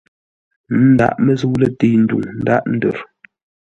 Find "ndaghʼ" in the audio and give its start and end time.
0.91-1.17, 2.41-2.65